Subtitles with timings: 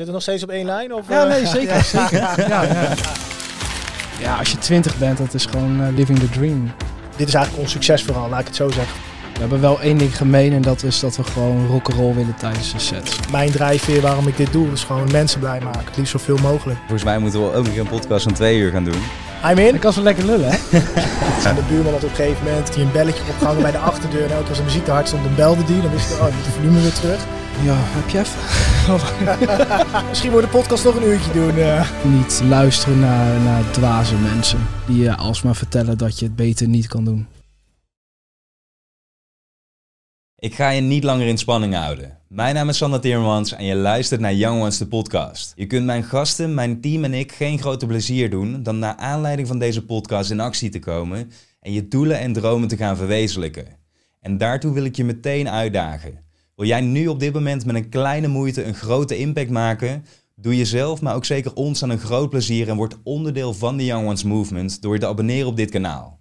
[0.00, 0.94] Zit er nog steeds op één lijn?
[0.94, 1.28] Of, Ja, eh?
[1.28, 1.84] nee, zeker.
[1.84, 2.18] zeker.
[2.48, 2.94] Ja, ja.
[4.20, 6.72] ja, als je twintig bent, dat is gewoon eh, living the dream.
[7.16, 8.94] Dit is eigenlijk ons succesverhaal, laat ik het zo zeggen.
[9.32, 12.72] We hebben wel één ding gemeen en dat is dat we gewoon rock'n'roll willen tijdens
[12.72, 13.16] de sets.
[13.30, 15.84] Mijn drijfveer waarom ik dit doe, is gewoon mensen blij maken.
[15.84, 16.78] Het liefst zoveel mogelijk.
[16.78, 19.02] Volgens mij moeten we ook nog een podcast van twee uur gaan doen.
[19.50, 19.74] I'm in.
[19.74, 20.56] Ik kan zo lekker lullen, hè?
[21.48, 24.24] En de buurman had op een gegeven moment die een belletje opgehangen bij de achterdeur.
[24.24, 25.80] En elke keer als de muziek te hard stond, dan belde die.
[25.80, 27.20] Dan wist ik, oh, ik moet de volume weer terug.
[27.64, 28.38] Ja, heb je even?
[30.08, 31.56] Misschien wordt de podcast nog een uurtje doen.
[31.56, 31.90] eh.
[32.04, 36.86] Niet luisteren naar, naar dwaze mensen die je alsmaar vertellen dat je het beter niet
[36.86, 37.26] kan doen.
[40.36, 42.18] Ik ga je niet langer in spanning houden.
[42.28, 45.52] Mijn naam is Sander Timmermans en je luistert naar Young Ones, de podcast.
[45.56, 49.48] Je kunt mijn gasten, mijn team en ik geen groter plezier doen dan naar aanleiding
[49.48, 53.66] van deze podcast in actie te komen en je doelen en dromen te gaan verwezenlijken.
[54.20, 56.28] En daartoe wil ik je meteen uitdagen.
[56.60, 60.04] Wil jij nu op dit moment met een kleine moeite een grote impact maken?
[60.36, 63.84] Doe jezelf, maar ook zeker ons aan een groot plezier en word onderdeel van de
[63.84, 66.20] Young Ones Movement door je te abonneren op dit kanaal.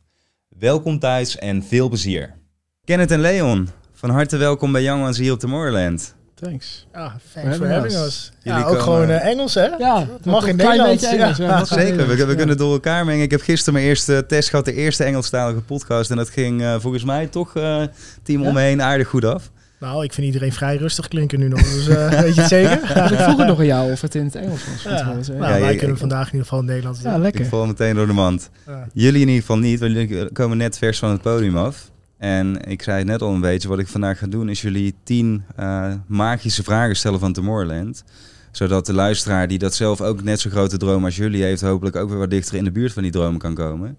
[0.60, 2.36] Welkom thuis en veel plezier.
[2.84, 6.16] Kenneth en Leon, van harte welkom bij Young Ones hier op Tomorrowland.
[6.36, 6.88] Thanks.
[6.94, 8.32] Ja, thanks for having us.
[8.44, 9.66] Ja, ook komen- gewoon eh, Engels, hè?
[9.66, 11.38] Ja, mag in een klein Nederlands, beetje Engels.
[11.38, 11.66] ja.
[11.66, 12.36] Zeker, we, Nederlands, we ja.
[12.36, 13.24] kunnen door elkaar mengen.
[13.24, 16.12] Ik heb gisteren mijn eerste test gehad, de eerste Engelstalige podcast.
[16.12, 17.84] En dat ging eh, volgens mij toch eh
[18.24, 18.48] team Ja?
[18.48, 19.52] om me heen aardig goed af.
[19.80, 21.60] Nou, ik vind iedereen vrij rustig klinken nu nog.
[21.62, 22.74] Dus eh, weet je het zeker?
[23.12, 24.84] Ik vroeg het nog aan jou of het in het Engels was.
[24.84, 27.12] Ja, nou, Ja, wij ja, kunnen ik- vandaag in ieder geval in het Nederlands doen.
[27.12, 27.46] ja, Ik lekker.
[27.46, 28.50] val meteen door de mand.
[28.68, 28.88] Ja.
[28.94, 31.92] Jullie in ieder geval niet, want jullie komen net vers van het podium af.
[32.18, 34.96] En ik zei het net al een beetje, wat ik vandaag ga doen is jullie
[35.04, 38.04] tien eh, magische vragen stellen van Tomorrowland.
[38.52, 41.96] Zodat de luisteraar die dat zelf ook net zo grote droom als jullie heeft, hopelijk
[41.96, 43.98] ook weer wat dichter in de buurt van die dromen kan komen.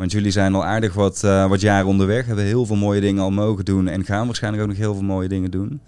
[0.00, 3.22] Want jullie zijn al aardig wat, eh, wat jaren onderweg, hebben heel veel mooie dingen
[3.22, 5.80] al mogen doen en gaan waarschijnlijk ook nog heel veel mooie dingen doen.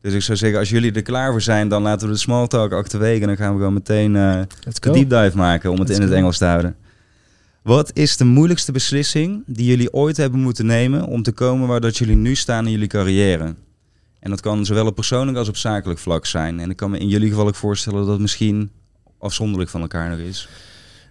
[0.00, 2.46] Dus ik zou zeggen, als jullie er klaar voor zijn, dan laten we de small
[2.46, 4.92] talk achterwege en dan gaan we gewoon meteen eh, Let's de go.
[4.92, 6.18] deep dive maken om het Let's in het go.
[6.18, 6.76] Engels te houden.
[7.62, 11.80] Wat is de moeilijkste beslissing die jullie ooit hebben moeten nemen om te komen waar
[11.80, 13.54] dat jullie nu staan in jullie carrière?
[14.20, 16.60] En dat kan zowel op persoonlijk als op zakelijk vlak zijn.
[16.60, 18.70] En ik kan me in jullie geval ook voorstellen dat het misschien
[19.18, 20.48] afzonderlijk van elkaar nog is.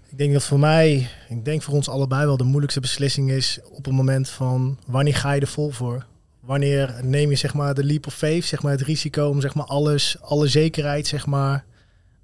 [0.10, 3.60] Ik denk dat voor mij, ik denk voor ons allebei wel de moeilijkste beslissing is
[3.72, 6.06] op het moment van wanneer ga je er vol voor?
[6.40, 9.56] Wanneer neem je zeg maar de leap of faith, zeg maar het risico om zeg
[9.56, 11.66] maar alles, alle zekerheid zeg maar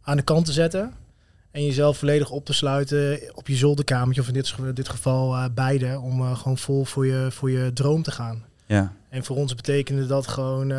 [0.02, 0.94] aan de kant te zetten
[1.54, 5.46] en jezelf volledig op te sluiten op je zolderkamertje of in dit, dit geval eh,
[5.54, 8.44] beide om eh, gewoon vol voor je, voor je droom te gaan.
[8.66, 10.78] Ja, En voor ons betekende dat gewoon eh,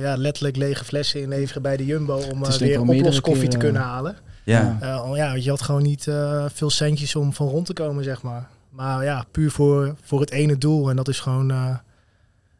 [0.00, 4.16] ja, letterlijk lege flessen inleveren bij de Jumbo om weer oploskoffie te kunnen halen.
[4.52, 4.76] Ja.
[4.80, 7.72] Eh, al- ja, want je had gewoon niet eh, veel centjes om van rond te
[7.72, 8.48] komen, zeg maar.
[8.70, 10.90] Maar ja, puur voor, voor het ene doel.
[10.90, 11.76] En dat is gewoon eh,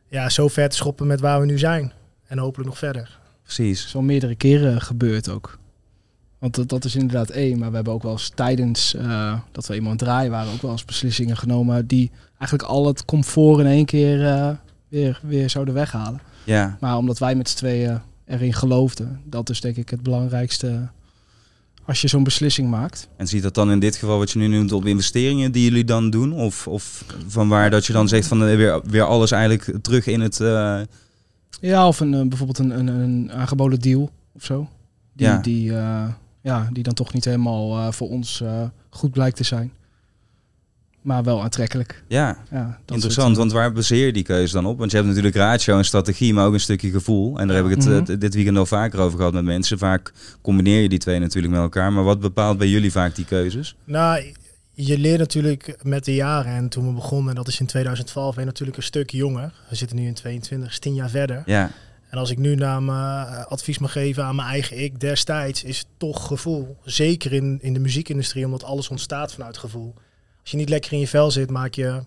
[0.09, 1.93] ja, zo ver te schoppen met waar we nu zijn.
[2.27, 3.03] En hopelijk nog verder.
[3.03, 3.85] Het precies.
[3.85, 5.59] is al meerdere keren gebeurd ook.
[6.39, 7.59] Want dat, dat is inderdaad één.
[7.59, 10.53] Maar we hebben ook wel eens tijdens eh, dat we eenmaal aan het draaien waren...
[10.53, 11.87] ook wel eens beslissingen genomen...
[11.87, 14.51] die eigenlijk al het comfort in één keer eh,
[14.89, 16.21] weer, weer zouden weghalen.
[16.45, 19.21] Ja, Maar omdat wij met z'n tweeën erin geloofden...
[19.25, 20.89] dat is denk ik het belangrijkste
[21.87, 23.09] als je zo'n beslissing maakt.
[23.17, 25.85] en ziet dat dan in dit geval wat je nu noemt op investeringen die jullie
[25.85, 26.33] dan doen?
[26.33, 30.07] Of, of van waar dat je dan zegt van eh, weer, weer alles eigenlijk terug
[30.07, 30.41] in het...
[30.41, 30.81] eh,
[31.61, 34.69] Ja, of een, eh, bijvoorbeeld een, een, een aangeboden deal of zo.
[35.13, 35.39] Die, Ja.
[35.39, 35.73] die,
[36.43, 38.43] ja, die dan toch niet helemaal voor ons
[38.91, 39.73] goed blijkt te zijn.
[41.07, 42.03] Maar wel aantrekkelijk.
[42.09, 44.79] ja, Ja, Interessant, soort, want waar baseer je die keuze dan op?
[44.79, 47.39] Want je hebt natuurlijk ratio en strategie, maar ook een stukje gevoel.
[47.39, 48.11] En daar heb ik het Mhm.
[48.11, 49.79] eh, dit weekend al vaker over gehad met mensen.
[49.79, 50.13] Vaak
[50.43, 51.93] combineer je die twee natuurlijk met elkaar.
[51.93, 53.77] Maar wat bepaalt bij jullie vaak die keuzes?
[53.85, 54.33] Nou,
[54.75, 56.53] je leert natuurlijk met de jaren.
[56.53, 59.53] En toen we begonnen, dat is in 2012, ben je natuurlijk een stuk jonger.
[59.69, 61.43] We zitten nu in 22, is 10 jaar verder.
[61.47, 61.71] Ja,
[62.11, 65.65] En als ik nu naar mijn eh, advies mag geven aan mijn eigen ik destijds,
[65.65, 66.77] is het toch gevoel.
[66.85, 69.95] Zeker in, in de muziekindustrie, omdat alles ontstaat vanuit gevoel.
[70.47, 72.01] Als je niet lekker in je vel zit, maak je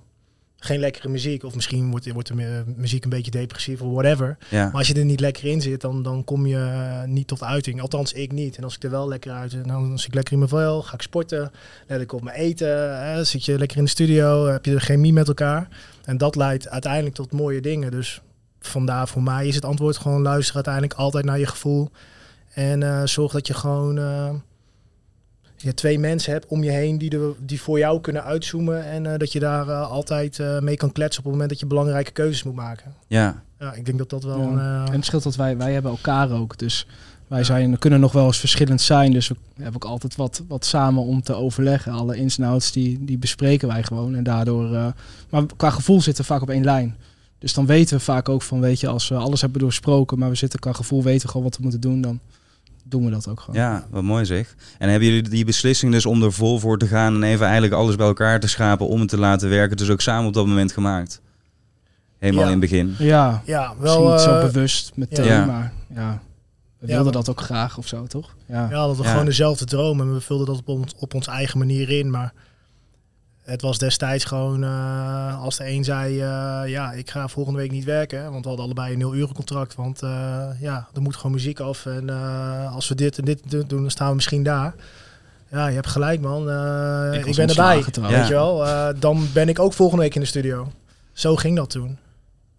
[0.57, 1.43] geen lekkere muziek.
[1.43, 4.37] Of misschien wordt, wordt de mu- muziek een beetje depressief of whatever.
[4.49, 7.27] ja, Maar als je er niet lekker in zit, dan, dan kom je eh, niet
[7.27, 7.81] tot uiting.
[7.81, 8.57] Althans, ik niet.
[8.57, 10.81] En als ik er wel lekker uit zit, dan zit ik lekker in mijn vel,
[10.81, 11.51] ga ik sporten,
[11.87, 14.79] let ik op mijn eten, hè, zit je lekker in de studio, heb je de
[14.79, 15.67] chemie met elkaar.
[16.05, 17.91] En dat leidt uiteindelijk tot mooie dingen.
[17.91, 18.21] Dus
[18.59, 21.89] vandaar voor mij is het antwoord gewoon luisteren uiteindelijk altijd naar je gevoel.
[22.53, 24.29] En eh, zorg dat je gewoon eh,
[25.61, 28.85] je twee mensen hebt om je heen die, die voor jou kunnen uitzoomen.
[28.85, 31.59] En eh, dat je daar eh, altijd eh, mee kan kletsen op het moment dat
[31.59, 32.93] je belangrijke keuzes moet maken.
[33.07, 34.47] ja, Ja, ik denk dat dat wel Ja.
[34.47, 34.87] een...
[34.87, 36.57] En het scheelt dat wij, wij hebben elkaar ook.
[36.57, 36.87] Dus
[37.27, 39.11] wij zijn, kunnen nog wel eens verschillend zijn.
[39.11, 41.91] Dus we hebben ook altijd wat, wat samen om te overleggen.
[41.91, 44.15] Alle ins en outs die, die bespreken wij gewoon.
[44.15, 44.87] En daardoor, eh,
[45.29, 46.95] maar qua gevoel zitten we vaak op één lijn.
[47.39, 50.29] Dus dan weten we vaak ook van, weet je, als we alles hebben doorsproken, maar
[50.29, 52.19] we zitten qua gevoel, weten we gewoon wat we moeten doen, dan
[52.89, 53.59] doen we dat ook gewoon.
[53.61, 54.55] Ja, wat mooi zeg.
[54.77, 57.73] En hebben jullie die beslissing dus om er vol voor te gaan en even eigenlijk
[57.73, 60.45] alles bij elkaar te schapen om het te laten werken, dus ook samen op dat
[60.45, 61.21] moment gemaakt?
[62.17, 62.51] Helemaal Ja.
[62.51, 62.95] in het begin.
[62.97, 65.45] Ja, Ja, wel niet zo eh, bewust meteen, Ja.
[65.45, 66.21] maar ja,
[66.79, 68.35] we wilden dat ook graag of zo, toch?
[68.45, 68.67] Ja.
[68.69, 69.09] Ja, dat we Ja.
[69.09, 72.09] gewoon dezelfde droom en we vulden dat op, ons, op onze eigen manier in.
[72.09, 72.33] Maar
[73.49, 77.71] het was destijds gewoon, eh, als de een zei, eh, ja, ik ga volgende week
[77.71, 78.31] niet werken.
[78.31, 79.75] Want we hadden allebei een nul uren contract.
[79.75, 81.85] Want eh, ja, er moet gewoon muziek af.
[81.85, 82.09] En
[82.71, 84.73] als we dit en dit doen, dan staan we misschien daar.
[85.51, 86.41] Ja, je hebt gelijk man.
[87.13, 87.83] Ik ik, ben erbij.
[88.01, 88.65] Weet je wel.
[88.99, 90.71] Dan ben ik ook volgende week in de studio.
[91.13, 91.97] Zo ging dat toen.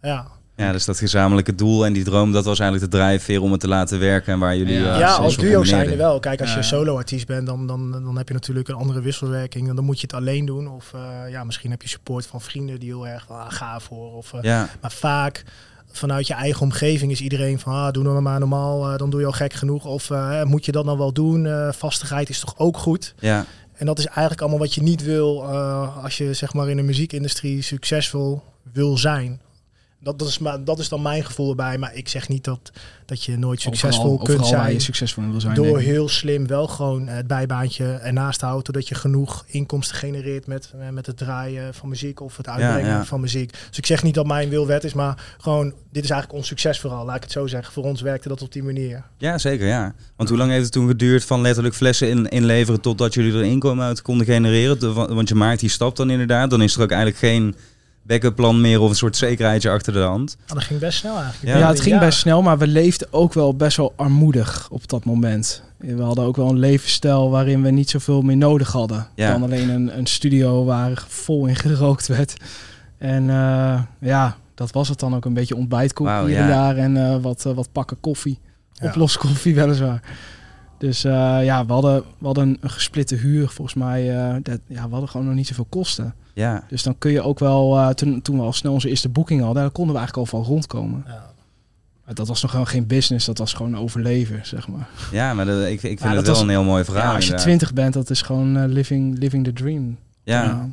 [0.03, 0.27] Ja,
[0.61, 3.61] Ja, dus dat gezamenlijke doel en die droom, dat was eigenlijk de drijfveer om het
[3.61, 4.79] te laten werken en waar jullie...
[4.79, 4.93] Ja.
[4.93, 6.21] eh, ja, als duo zijn er wel.
[6.21, 9.69] Kijk, als je solo-artiest bent, dan, dan, dan heb je natuurlijk een andere wisselwerking.
[9.69, 10.69] En dan moet je het alleen doen.
[10.69, 13.81] Of eh, ja, misschien heb je support van vrienden die heel erg van, ah, ga
[13.81, 14.12] voor.
[14.12, 15.45] Of, eh, Ja, Maar vaak
[15.93, 19.27] vanuit je eigen omgeving is iedereen van, ah, doe nou maar normaal, dan doe je
[19.27, 19.85] al gek genoeg.
[19.85, 21.47] Of eh, moet je dat dan wel doen?
[21.47, 23.15] Eh, vastigheid is toch ook goed?
[23.19, 26.69] ja, En dat is eigenlijk allemaal wat je niet wil eh, als je zeg maar
[26.69, 28.43] in de muziekindustrie succesvol
[28.73, 29.41] wil zijn.
[30.02, 31.79] Dat, dat, is, maar, dat is dan mijn gevoel erbij.
[31.79, 32.73] Maar ik zeg niet dat,
[33.06, 35.55] dat je nooit succesvol overal, kunt overal zijn je succesvol wil zijn.
[35.55, 40.47] door heel slim wel gewoon het bijbaantje ernaast te houden, zodat je genoeg inkomsten genereert
[40.47, 43.05] met, met het draaien van muziek of het uitbrengen ja.
[43.05, 43.52] van muziek.
[43.69, 46.49] Dus ik zeg niet dat mijn wil wet is, maar gewoon, dit is eigenlijk ons
[46.49, 47.73] succes vooral, laat ik het zo zeggen.
[47.73, 49.05] Voor ons werkte dat op die manier.
[49.19, 49.94] ja, zeker, ja.
[50.17, 53.44] Want hoe lang heeft het toen geduurd van letterlijk flessen in, inleveren totdat jullie er
[53.44, 54.94] inkomen uit konden genereren?
[55.14, 57.55] Want je maakt die stap dan inderdaad, dan is er ook eigenlijk geen
[58.02, 60.37] backup plan meer of een soort zekerheidje achter de hand.
[60.47, 61.55] Maar dat ging best snel eigenlijk.
[61.55, 61.58] Ja.
[61.58, 65.05] Ja, het ging best snel, maar we leefden ook wel best wel armoedig op dat
[65.05, 65.62] moment.
[65.76, 69.06] We hadden ook wel een levensstijl waarin we niet zoveel meer nodig hadden.
[69.14, 69.32] Ja.
[69.32, 72.37] Dan alleen een, een studio waar vol in gerookt werd.
[72.99, 76.43] En eh, ja, dat was het dan ook een beetje ontbijtkoek Wauw, hier ja.
[76.43, 76.76] en daar.
[76.76, 78.38] En eh, wat, eh, wat pakken koffie.
[78.73, 78.88] Ja.
[78.88, 80.03] Oploskoffie weliswaar.
[80.81, 84.17] Dus eh, ja, we hadden, we hadden een, gesplitte huur volgens mij.
[84.19, 86.15] eh, dat, ja, we hadden gewoon nog niet zoveel kosten.
[86.35, 89.09] Ja, Dus dan kun je ook wel, eh, toen, toen we al snel onze eerste
[89.09, 91.05] boeking hadden, daar konden we eigenlijk al van rondkomen.
[91.06, 91.29] Ja.
[92.05, 94.88] Maar dat was nog gewoon geen business, dat was gewoon overleven, zeg maar.
[95.12, 97.09] ja maar dat, ik, ik vind Ja, het dat wel was- een heel mooi verhaal
[97.11, 99.97] Ja, als je twintig bent, dat is gewoon living, living the dream.
[100.25, 100.69] Ja.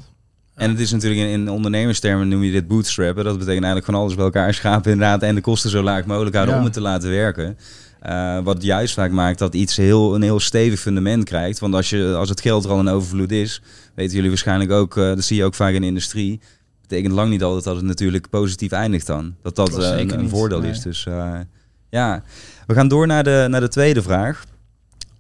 [0.56, 3.24] En het is natuurlijk in, in ondernemerstermen noem je dit bootstrappen.
[3.24, 6.34] Dat betekent eigenlijk van alles bij elkaar schapen inderdaad en de kosten zo laag mogelijk
[6.36, 6.60] houden Ja.
[6.60, 7.58] om het te laten werken.
[8.02, 11.60] Eh, wat juist vaak maakt dat iets heel, een heel stevig fundament krijgt.
[11.60, 13.62] Want als, je, als het geld er al in overvloed is,
[13.96, 16.40] weten jullie waarschijnlijk ook, eh, dat zie je ook vaak in de industrie.
[16.82, 19.36] Betekent lang niet altijd dat het natuurlijk positief eindigt dan.
[19.42, 20.70] Dat dat eh, een, een voordeel Nee.
[20.72, 20.82] is.
[20.82, 21.08] Dus
[21.90, 22.24] ja,
[22.68, 24.46] we gaan door naar de, naar de tweede vraag.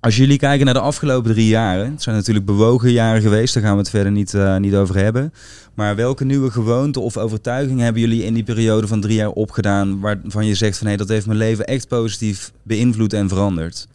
[0.07, 3.63] Als jullie kijken naar de afgelopen drie jaren, het zijn natuurlijk bewogen jaren geweest, daar
[3.63, 5.33] gaan we het verder niet, eh, niet over hebben.
[5.73, 9.99] Maar welke nieuwe gewoonten of overtuigingen hebben jullie in die periode van drie jaar opgedaan,
[9.99, 13.87] waarvan je zegt van hé, dat heeft mijn leven echt positief beïnvloed en veranderd?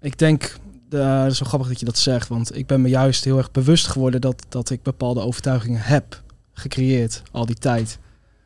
[0.00, 0.42] Ik denk,
[0.88, 3.50] het is wel grappig dat je dat zegt, want ik ben me juist heel erg
[3.50, 6.22] bewust geworden dat, dat ik bepaalde overtuigingen heb
[6.52, 7.98] gecreëerd al die tijd.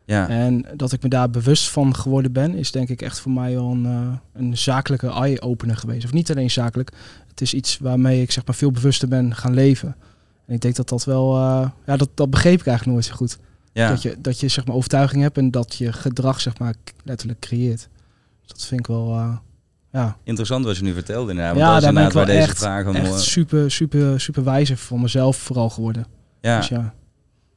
[0.07, 3.33] Ja, En dat ik me daar bewust van geworden ben, is denk ik echt voor
[3.33, 6.05] mij wel een, uh, een zakelijke eye-opener geweest.
[6.05, 6.91] Of niet alleen zakelijk,
[7.29, 9.97] het is iets waarmee ik zeg maar veel bewuster ben gaan leven.
[10.47, 13.15] En ik denk dat dat wel, uh, ja, dat, dat begreep ik eigenlijk nooit zo
[13.15, 13.39] goed.
[13.73, 13.89] ja.
[13.89, 16.75] Dat je, dat je zeg maar overtuiging hebt en dat je gedrag zeg maar
[17.05, 17.89] letterlijk creëert.
[18.41, 19.37] Dus dat vind ik wel, uh,
[19.93, 20.17] ja.
[20.25, 21.55] Interessant wat je nu vertelde inderdaad.
[21.55, 22.95] Want Ja, daar ben ik wel echt, vraag om...
[22.95, 26.07] echt eh, super, super, super wijzer voor mezelf vooral geworden.
[26.41, 26.57] ja.
[26.59, 26.95] Dus ja.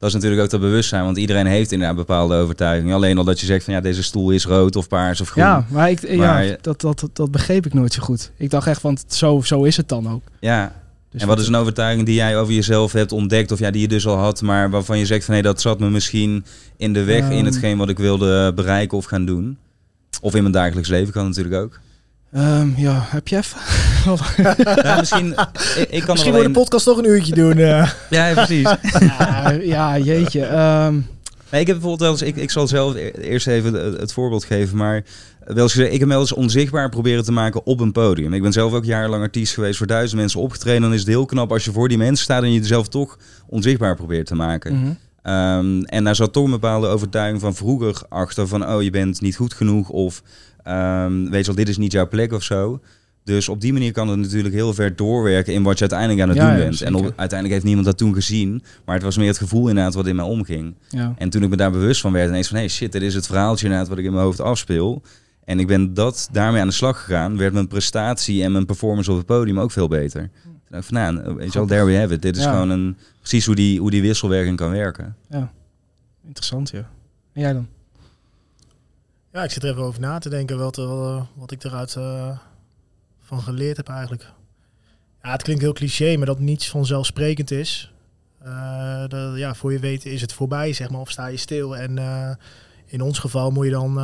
[0.00, 2.94] Dat is natuurlijk ook dat bewustzijn, want iedereen heeft inderdaad bepaalde overtuigingen.
[2.94, 5.44] Alleen al dat je zegt van ja, deze stoel is rood of paars of groen.
[5.44, 8.30] Ja, maar, ik, Maar- ja dat, dat, dat, dat begreep ik nooit zo goed.
[8.36, 10.22] Ik dacht echt, want zo, zo is het dan ook.
[10.40, 10.72] Ja.
[11.10, 13.80] Dus en wat is een overtuiging die jij over jezelf hebt ontdekt, of ja, die
[13.80, 16.44] je dus al had, maar waarvan je zegt van hé, dat zat me misschien
[16.76, 17.44] in de weg in Ehm.
[17.44, 19.58] hetgeen wat ik wilde bereiken of gaan doen?
[20.20, 21.80] Of in mijn dagelijks leven kan natuurlijk ook.
[22.32, 23.58] Ehm, ja, heb je even?
[24.82, 25.34] ja, misschien,
[25.76, 27.56] ik, ik kan Misschien wordt de podcast toch een uurtje doen.
[27.56, 28.74] Ja, precies.
[29.18, 30.44] ja, ja, jeetje.
[30.44, 31.00] ehm,
[31.50, 34.44] Nee, ik heb bijvoorbeeld wel eens, ik, ik zal zelf e- eerst even het, voorbeeld
[34.44, 35.04] geven, maar
[35.44, 38.32] wel eens gezegd, ik heb wel eens onzichtbaar proberen te maken op een podium.
[38.34, 40.82] Ik ben zelf ook jarenlang artiest geweest, voor duizend mensen opgetreden.
[40.82, 43.18] Dan is het heel knap als je voor die mensen staat en je jezelf toch
[43.46, 44.72] onzichtbaar probeert te maken.
[44.74, 44.90] mhm.
[45.22, 49.20] Ehm, en daar zat toch een bepaalde overtuiging van vroeger achter van, oh, je bent
[49.20, 50.22] niet goed genoeg of
[50.64, 52.80] ehm, weet je wel, dit is niet jouw plek of zo.
[53.24, 56.28] Dus op die manier kan het natuurlijk heel ver doorwerken in wat je uiteindelijk aan
[56.28, 56.82] het Ja, doen ja, bent.
[56.82, 59.94] En op- uiteindelijk heeft niemand dat toen gezien, maar het was meer het gevoel inderdaad
[59.94, 60.74] wat in mij omging.
[60.88, 61.14] ja.
[61.18, 63.26] En toen ik me daar bewust van werd, ineens van, hey shit, dit is het
[63.26, 65.02] verhaaltje inderdaad wat ik in mijn hoofd afspeel.
[65.44, 69.10] En ik ben dat daarmee aan de slag gegaan, werd mijn prestatie en mijn performance
[69.10, 70.20] op het podium ook veel beter.
[70.42, 72.22] Toen dacht ik van, nou, weet je wel, there we have it.
[72.22, 72.50] Dit is Ja.
[72.52, 75.16] gewoon een, precies hoe die, hoe die wisselwerking kan werken.
[76.26, 76.88] Interessant, ja.
[77.32, 77.66] En jij dan?
[79.32, 82.38] Ja, ik zit er even over na te denken wat, eh, wat ik eruit eh,
[83.20, 84.32] van geleerd heb eigenlijk.
[85.22, 87.92] Ja, het klinkt heel cliché, maar dat niets vanzelfsprekend is.
[88.44, 91.76] Uh, dat, ja, voor je weet is het voorbij, zeg maar, of sta je stil.
[91.76, 91.98] En
[92.86, 93.94] in ons geval moet je dan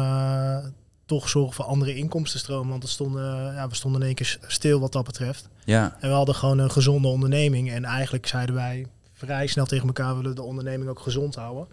[1.06, 2.70] toch zorgen voor andere inkomstenstromen.
[2.70, 5.48] Want we stonden, ja, we stonden in één keer stil wat dat betreft.
[5.64, 5.96] Ja.
[6.00, 7.70] En we hadden gewoon een gezonde onderneming.
[7.70, 11.66] En eigenlijk zeiden wij vrij snel tegen elkaar, we willen de onderneming ook gezond houden.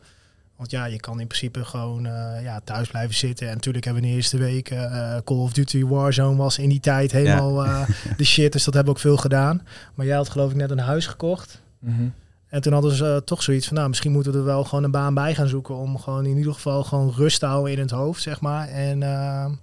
[0.55, 3.47] Want ja, je kan in principe gewoon uh, ja, thuis blijven zitten.
[3.47, 6.69] En natuurlijk hebben we in de eerste week uh, Call of Duty Warzone was in
[6.69, 7.81] die tijd helemaal ja.
[7.81, 8.51] uh, de shit.
[8.51, 9.61] Dus dat hebben we ook veel gedaan.
[9.93, 11.61] Maar jij had geloof ik net een huis gekocht.
[11.79, 12.13] Mm -hmm.
[12.47, 14.91] En toen hadden ze toch zoiets van, nou, misschien moeten we er wel gewoon een
[14.91, 15.75] baan bij gaan zoeken.
[15.75, 18.67] Om gewoon in ieder geval gewoon rust te houden in het hoofd, zeg maar.
[18.67, 19.01] En,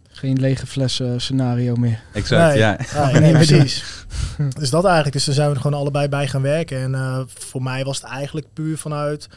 [0.08, 2.02] Geen lege flessen scenario meer.
[2.12, 2.78] Exact, nee, ja.
[3.12, 4.04] nee, nee, precies.
[4.58, 5.14] dus dat eigenlijk.
[5.14, 6.94] Dus toen zijn we er gewoon allebei bij gaan werken.
[6.94, 9.28] En voor mij was het eigenlijk puur vanuit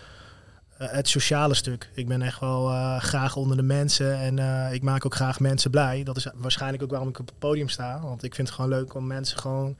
[0.91, 1.89] het sociale stuk.
[1.93, 5.39] Ik ben echt wel uh, graag onder de mensen en uh, ik maak ook graag
[5.39, 6.03] mensen blij.
[6.03, 7.99] Dat is waarschijnlijk ook waarom ik op het podium sta.
[8.01, 9.75] Want ik vind het gewoon leuk om mensen gewoon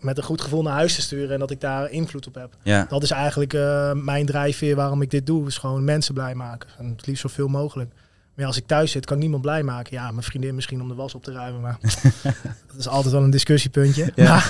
[0.00, 2.56] met een goed gevoel naar huis te sturen en dat ik daar invloed op heb.
[2.62, 2.86] Ja.
[2.88, 5.46] Dat is eigenlijk uh, mijn drijfveer waarom ik dit doe.
[5.46, 6.68] Is gewoon mensen blij maken.
[6.78, 7.90] En het liefst zoveel mogelijk.
[7.90, 9.96] Maar ja, als ik thuis zit, kan ik niemand blij maken.
[9.96, 11.60] Ja, mijn vriendin misschien om de was op te ruimen.
[11.60, 11.78] Maar
[12.68, 14.12] dat is altijd wel een discussiepuntje.
[14.14, 14.24] Ja.
[14.24, 14.48] Maar,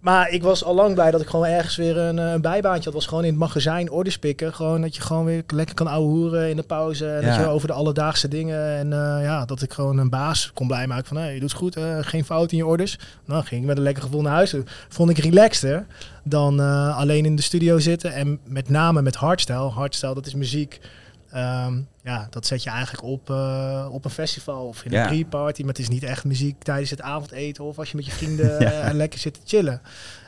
[0.00, 2.92] maar ik was al lang blij dat ik gewoon ergens weer een, een bijbaantje had.
[2.92, 4.54] was gewoon in het magazijn orders pikken.
[4.54, 7.06] Gewoon dat je gewoon weer lekker kan ouwehoeren in de pauze.
[7.08, 7.26] En Ja.
[7.28, 8.76] dat je over de alledaagse dingen.
[8.76, 11.16] En eh, ja, dat ik gewoon een baas kon blij maken van...
[11.16, 12.98] Hé, je doet het goed, eh, geen fout in je orders.
[13.24, 14.54] Nou, ging ik met een lekker gevoel naar huis.
[14.88, 15.86] Vond ik relaxter
[16.24, 18.12] dan eh, alleen in de studio zitten.
[18.12, 19.68] En met name met hardstyle.
[19.68, 20.80] Hardstyle, dat is muziek...
[21.30, 25.60] Ehm, ja, dat zet je eigenlijk op, eh, op een festival of in een pre-party.
[25.60, 28.46] Maar het is niet echt muziek tijdens het avondeten of als je met je vrienden
[28.64, 28.70] Ja.
[28.70, 29.80] eh, lekker zit te chillen.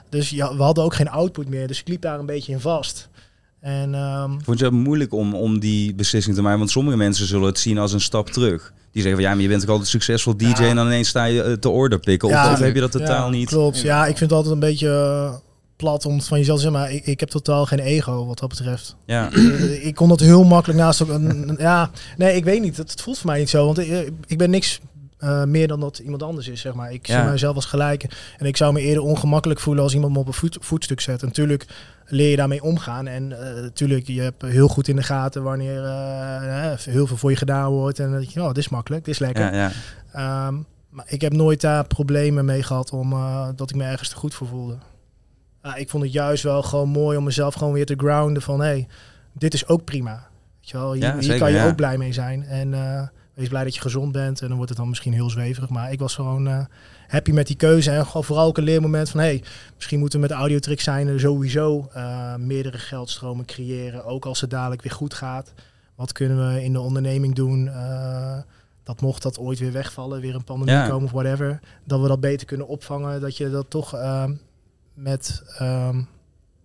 [0.08, 2.60] Dus ja, we hadden ook geen output meer, dus ik liep daar een beetje in
[2.60, 3.08] vast.
[3.60, 6.58] En ehm, Vond je het moeilijk om, om die beslissing te maken?
[6.58, 8.72] Want sommige mensen zullen het zien als een stap terug.
[8.92, 10.54] Die zeggen van ja, maar je bent ook altijd succesvol DJ Ja.
[10.68, 12.28] en dan ineens sta je eh, te order pikken.
[12.28, 12.52] Of, Ja.
[12.52, 13.48] of heb je dat totaal ja, niet?
[13.48, 15.40] Klopt, ja, ik vind het altijd een beetje
[15.80, 18.38] plat om het van jezelf te zeggen, maar ik, ik heb totaal geen ego wat
[18.38, 18.96] dat betreft.
[19.04, 21.08] Ja, Eh, ik kon dat heel makkelijk naast ook.
[21.08, 22.76] een- Ja, nee, ik weet niet.
[22.76, 23.64] Het, het voelt voor mij niet zo.
[23.66, 24.80] Want ik, ik ben niks
[25.18, 26.92] eh, meer dan dat iemand anders is, zeg maar.
[26.92, 27.22] Ik Ja.
[27.22, 28.06] zie mezelf als gelijk.
[28.38, 31.20] En ik zou me eerder ongemakkelijk voelen als iemand me op een voet, voetstuk zet.
[31.20, 31.66] En natuurlijk
[32.06, 33.06] leer je daarmee omgaan.
[33.06, 33.28] En
[33.62, 37.36] natuurlijk, je hebt heel goed in de gaten wanneer eh, eh, heel veel voor je
[37.36, 37.98] gedaan wordt.
[37.98, 39.54] En dat je, oh, dit is makkelijk, dit is lekker.
[39.54, 39.70] ja, ja.
[40.46, 40.54] Ehm,
[40.90, 44.16] maar ik heb nooit daar problemen mee gehad om eh, dat ik me ergens te
[44.16, 44.76] goed voor voelde.
[45.62, 48.60] Ja, ik vond het juist wel gewoon mooi om mezelf gewoon weer te grounden van
[48.60, 48.86] hé, hey,
[49.32, 50.28] dit is ook prima.
[50.60, 51.66] Weet je wel, hier, Ja, hier kan je ja.
[51.68, 52.42] ook blij mee zijn.
[52.42, 54.40] En eh, wees blij dat je gezond bent.
[54.40, 55.68] En dan wordt het dan misschien heel zweverig.
[55.68, 56.64] Maar ik was gewoon eh,
[57.08, 57.90] happy met die keuze.
[57.90, 59.42] En gewoon vooral ook een leermoment van hé, hey,
[59.74, 64.04] misschien moeten we met audiotricks zijn er sowieso eh, meerdere geldstromen creëren.
[64.04, 65.52] Ook als het dadelijk weer goed gaat.
[65.94, 67.70] Wat kunnen we in de onderneming doen?
[68.82, 70.88] Dat mocht dat ooit weer wegvallen, weer een pandemie Ja.
[70.88, 73.20] komen of whatever, dat we dat beter kunnen opvangen.
[73.20, 74.32] Dat je dat toch ehm,
[75.00, 76.02] met ehm,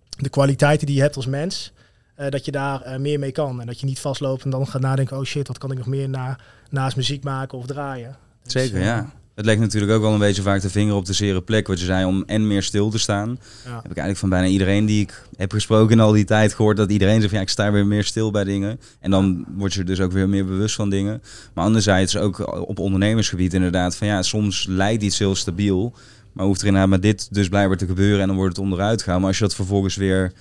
[0.09, 1.73] de kwaliteiten die je hebt als mens,
[2.15, 3.61] eh, dat je daar eh, meer mee kan.
[3.61, 5.87] En dat je niet vastloopt en dan gaat nadenken, oh shit, wat kan ik nog
[5.87, 6.37] meer na,
[6.69, 8.15] naast muziek maken of draaien.
[8.43, 9.13] Dus, Zeker, eh, ja.
[9.35, 11.67] Het legt natuurlijk ook wel een beetje vaak de vinger op de zere plek.
[11.67, 13.29] Wat je zei, om en meer stil te staan.
[13.65, 13.69] ja.
[13.69, 16.77] Heb ik eigenlijk van bijna iedereen die ik heb gesproken in al die tijd gehoord.
[16.77, 18.79] Dat iedereen zegt, van, ja, ik sta weer meer stil bij dingen.
[18.99, 21.21] En dan word je dus ook weer meer bewust van dingen.
[21.53, 23.95] Maar anderzijds ook op ondernemersgebied inderdaad.
[23.95, 25.93] Van ja, soms lijkt iets heel stabiel.
[26.35, 28.21] Maar hoeft er inderdaad maar dit dus blijkbaar te gebeuren.
[28.21, 29.19] En dan wordt het onderuit gegaan.
[29.19, 30.33] Maar als je dat vervolgens weer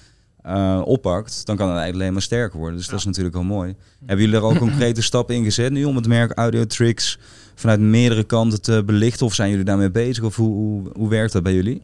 [0.42, 2.78] eh, oppakt, dan kan het eigenlijk alleen maar sterker worden.
[2.78, 3.74] Dus dat is natuurlijk wel mooi.
[3.98, 7.18] Hebben jullie er al concrete stappen in gezet nu om het merk Audio Tricks
[7.54, 9.26] vanuit meerdere kanten te belichten?
[9.26, 10.24] Of zijn jullie daarmee bezig?
[10.24, 11.82] Of hoe, hoe, hoe werkt dat bij jullie?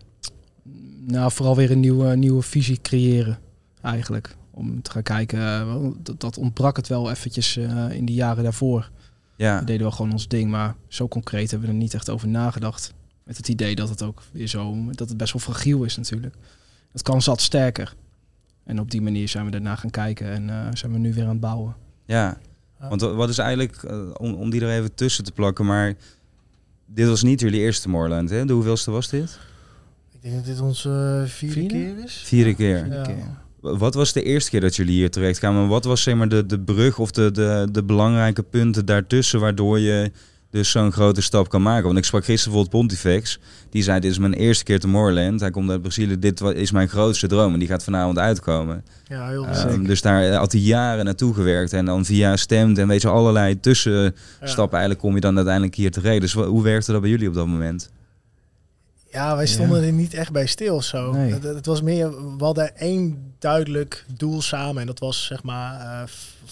[1.06, 3.38] Nou, vooral weer een nieuwe, nieuwe visie creëren,
[3.82, 4.36] eigenlijk.
[4.50, 8.42] Om te gaan kijken, eh, dat, dat ontbrak het wel eventjes eh, in die jaren
[8.42, 8.90] daarvoor.
[9.36, 12.10] Ja, We deden wel gewoon ons ding, maar zo concreet hebben we er niet echt
[12.10, 12.94] over nagedacht.
[13.24, 16.34] Met het idee dat het ook weer zo, dat het best wel fragiel is natuurlijk.
[16.92, 17.94] Het kan zat sterker.
[18.64, 21.24] En op die manier zijn we daarna gaan kijken en eh, zijn we nu weer
[21.24, 21.74] aan het bouwen.
[22.04, 22.38] ja.
[22.88, 25.94] Want wa- wat is eigenlijk, eh, om, om die er even tussen te plakken, maar
[26.86, 28.44] dit was niet jullie eerste Moorland, hè?
[28.44, 29.38] De hoeveelste was dit?
[30.12, 30.88] Ik denk dat dit onze
[31.24, 31.68] eh, vierde, Vierde?
[31.74, 32.14] keer is.
[32.14, 32.86] Vierde keer.
[32.92, 33.42] Ja.
[33.60, 35.68] Wat was de eerste keer dat jullie hier terecht kwamen?
[35.68, 39.78] Wat was zeg maar de, de brug of de, de, de belangrijke punten daartussen waardoor
[39.78, 40.12] je
[40.50, 41.84] dus zo'n grote stap kan maken?
[41.86, 43.38] Want ik sprak gisteren bijvoorbeeld Pontifex.
[43.70, 45.40] Die zei, dit is mijn eerste keer Tomorrowland.
[45.40, 46.18] Hij komt uit Brazilië.
[46.18, 47.52] Dit is mijn grootste droom.
[47.52, 48.84] En die gaat vanavond uitkomen.
[49.08, 49.84] Ja, heel zeker.
[49.84, 51.72] dus daar had hij jaren naartoe gewerkt.
[51.72, 55.90] En dan via stemt en weet je, allerlei tussenstappen eigenlijk kom je dan uiteindelijk hier
[55.90, 56.20] terecht.
[56.20, 57.90] Dus wa- hoe werkte dat bij jullie op dat moment?
[59.12, 61.12] Ja, wij stonden er niet echt bij stil of zo.
[61.12, 61.32] Nee.
[61.32, 64.80] Het, het was meer, we hadden één duidelijk doel samen.
[64.80, 66.02] En dat was zeg maar eh,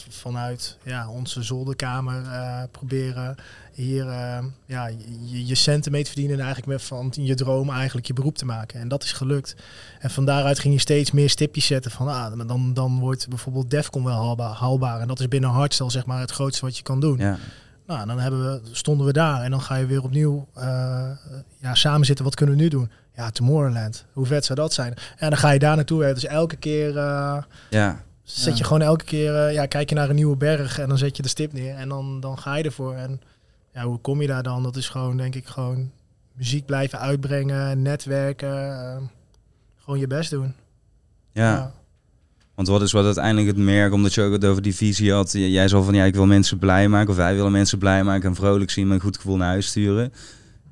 [0.08, 3.36] vanuit ja, onze zolderkamer eh, proberen
[3.82, 4.86] hier eh, ja,
[5.24, 8.36] je, je centen mee te verdienen en eigenlijk met van je droom eigenlijk je beroep
[8.36, 8.80] te maken.
[8.80, 9.56] En dat is gelukt.
[9.98, 13.70] En van daaruit ging je steeds meer stipjes zetten van ah, dan, dan wordt bijvoorbeeld
[13.70, 15.00] Defcon wel haalbaar, haalbaar.
[15.00, 17.18] En dat is binnen hardstyle zeg maar het grootste wat je kan doen.
[17.18, 17.38] Ja.
[17.86, 21.10] Nou, dan hebben we, stonden we daar en dan ga je weer opnieuw uh,
[21.58, 22.24] ja, samen zitten.
[22.24, 22.90] Wat kunnen we nu doen?
[23.14, 24.04] Ja, Tomorrowland.
[24.12, 24.94] Hoe vet zou dat zijn?
[25.16, 26.12] En dan ga je daar naartoe.
[26.14, 28.02] Dus elke keer uh, ja.
[28.22, 30.98] zet je gewoon elke keer, uh, ja, kijk je naar een nieuwe berg en dan
[30.98, 32.94] zet je de stip neer en dan, dan ga je ervoor.
[32.94, 33.20] En
[33.78, 34.62] ja, hoe kom je daar dan?
[34.62, 35.90] Dat is gewoon, denk ik, gewoon
[36.32, 39.10] muziek blijven uitbrengen, netwerken,
[39.76, 40.54] gewoon je best doen.
[41.32, 41.52] Ja.
[41.52, 41.72] ja.
[42.54, 45.32] Want wat is wat uiteindelijk het merk, omdat je ook het over die visie had.
[45.32, 48.28] Jij zal van ja, ik wil mensen blij maken, of wij willen mensen blij maken
[48.28, 50.12] en vrolijk zien met een goed gevoel naar huis sturen.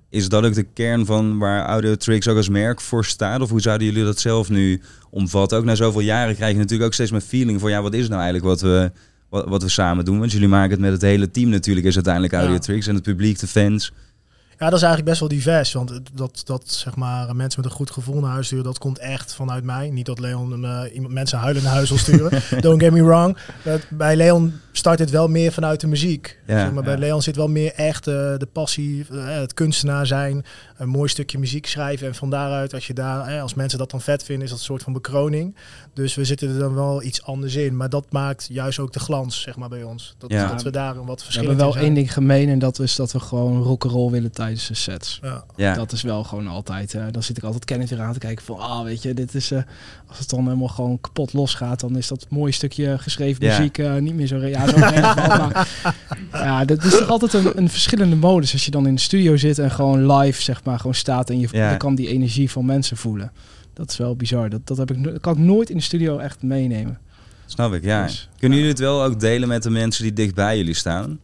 [0.08, 3.40] Is dat ook de kern van waar Audio Tricks ook als merk voor staat?
[3.40, 5.58] Of hoe zouden jullie dat zelf nu omvatten?
[5.58, 8.08] Ook na zoveel jaren krijg je natuurlijk ook steeds meer feeling voor ja, wat is
[8.08, 8.92] nou eigenlijk wat we,
[9.28, 10.18] wat, wat we samen doen?
[10.18, 12.58] Want jullie maken het met het hele team natuurlijk, is uiteindelijk Audio ja.
[12.58, 13.92] Tricks en het publiek, de fans.
[14.58, 15.72] Ja, dat is eigenlijk best wel divers.
[15.72, 18.98] Want dat, dat zeg maar, mensen met een goed gevoel naar huis sturen, dat komt
[18.98, 19.90] echt vanuit mij.
[19.90, 22.42] Niet dat Leon uh, iemand mensen huilen naar huis wil sturen.
[22.60, 23.36] Don't get me wrong.
[23.88, 26.38] bij Leon start het wel meer vanuit de muziek.
[26.46, 30.06] Ja, zeg maar bij Leon zit wel meer echt uh, de passie, uh, het kunstenaar
[30.06, 30.44] zijn,
[30.76, 32.06] een mooi stukje muziek schrijven.
[32.06, 34.64] En van daaruit, als, je daar, als mensen dat dan vet vinden, is dat een
[34.64, 35.54] soort van bekroning.
[35.92, 37.76] Dus we zitten er dan wel iets anders in.
[37.76, 40.14] Maar dat maakt juist ook de glans, zeg maar, bij ons.
[40.18, 40.48] Dat, ja.
[40.48, 42.96] dat we daar een wat verschil We hebben wel één ding gemeen en dat is
[42.96, 45.18] dat we gewoon rock'n'roll willen tijdens de sets.
[45.22, 45.44] Ja.
[45.56, 45.74] ja.
[45.74, 46.94] Dat is wel gewoon altijd.
[46.94, 49.34] Uh, dan zit ik altijd Kenneth weer aan te kijken van, ah, weet je, dit
[49.34, 49.62] is uh,
[50.06, 53.56] als het dan helemaal gewoon kapot losgaat, dan is dat mooie stukje geschreven ja.
[53.56, 54.36] muziek uh, niet meer zo.
[54.66, 55.68] Ja, zo maar,
[56.32, 59.36] ja, dat is toch altijd een, een, verschillende modus als je dan in de studio
[59.36, 61.76] zit en gewoon live, zeg maar, gewoon staat en je, ja.
[61.76, 63.32] kan die energie van mensen voelen.
[63.72, 64.48] Dat is wel bizar.
[64.48, 66.98] Dat, dat, heb ik, dat kan ik nooit in de studio echt meenemen.
[67.46, 68.02] Snap ik, ja.
[68.02, 71.20] Dus, Kunnen jullie het wel ook delen met de mensen die dicht bij jullie staan?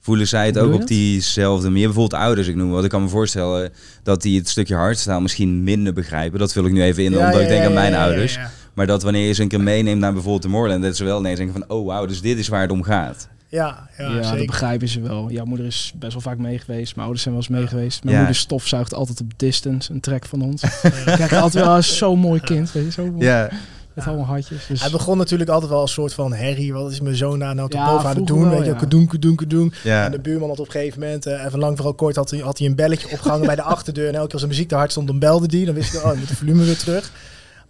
[0.00, 1.84] Voelen zij het ook op diezelfde manier?
[1.84, 2.84] Bijvoorbeeld ouders, ik noem wat.
[2.84, 6.38] Ik kan me voorstellen dat die het stukje hardstyle misschien minder begrijpen.
[6.38, 8.38] Dat vul ik nu even in, ja, omdat ja, ik denk aan mijn ouders.
[8.80, 11.18] Maar dat wanneer je ze een keer meeneemt naar bijvoorbeeld de Moorland, dat ze wel
[11.18, 13.28] ineens denken van, oh wauw, dus dit is waar het om gaat.
[13.48, 15.30] Ja, ja, ja dat begrijpen ze wel.
[15.30, 16.94] Jouw moeder is best wel vaak mee geweest.
[16.94, 18.04] Mijn ouders zijn wel eens mee geweest.
[18.04, 20.62] Mijn moeder stofzuigt altijd op distance, een track van ons.
[21.06, 21.16] Ja.
[21.16, 22.72] Kijk, altijd wel zo'n mooi kind.
[22.72, 23.24] Weet je, zo mooi.
[23.24, 23.50] Ja.
[23.92, 24.66] Met allemaal hartjes.
[24.66, 24.80] Dus.
[24.80, 26.72] Hij begon natuurlijk altijd wel een soort van herrie.
[26.72, 28.40] Wat is mijn zoon daar nou te boven aan het doen?
[28.40, 28.86] Wel, weet je, ja.
[28.86, 29.72] doen, doen, doen.
[29.82, 30.04] Ja.
[30.04, 32.40] En de buurman had op een gegeven moment, uh, even lang vooral kort, had hij,
[32.40, 34.08] had hij een belletje opgehangen bij de achterdeur.
[34.08, 35.64] En elke keer als de muziek te hard stond, dan belde die.
[35.64, 37.10] Dan wist ik, oh, moet de volume weer terug.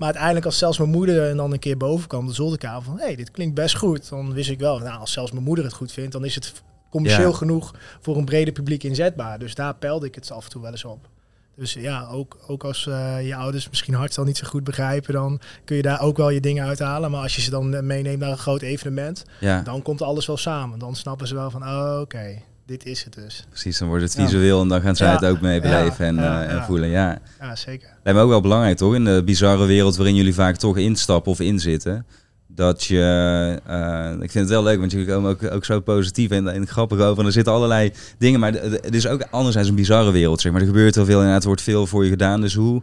[0.00, 3.04] Maar uiteindelijk als zelfs mijn moeder dan een keer boven kwam, de zolderkamer van, hé,
[3.04, 4.08] hey, dit klinkt best goed.
[4.08, 6.62] Dan wist ik wel, nou, als zelfs mijn moeder het goed vindt, dan is het
[6.90, 7.36] commercieel ja.
[7.36, 9.38] genoeg voor een breder publiek inzetbaar.
[9.38, 11.08] Dus daar peilde ik het af en toe wel eens op.
[11.56, 15.40] Dus ja, ook, ook als uh, je ouders misschien hartstel niet zo goed begrijpen, dan
[15.64, 17.10] kun je daar ook wel je dingen uithalen.
[17.10, 19.62] Maar als je ze dan meeneemt naar een groot evenement, ja.
[19.62, 20.78] dan komt alles wel samen.
[20.78, 23.44] Dan snappen ze wel van, oh, oké, dit is het dus.
[23.48, 24.62] Precies, dan wordt het visueel ja.
[24.62, 26.88] en dan gaan zij het ook mee beleven en, uh, en voelen.
[26.88, 27.18] Ja.
[27.40, 27.88] ja, zeker.
[28.02, 31.32] Lijkt me ook wel belangrijk toch, in de bizarre wereld waarin jullie vaak toch instappen
[31.32, 32.06] of inzitten.
[32.46, 36.30] Dat je, uh, ik vind het wel leuk, want jullie komen ook, ook zo positief
[36.30, 37.18] en, en grappig over.
[37.18, 40.60] En er zitten allerlei dingen, maar het is ook anderzijds een bizarre wereld, zeg maar.
[40.60, 42.40] Er gebeurt heel veel en het wordt veel voor je gedaan.
[42.40, 42.82] Dus hoe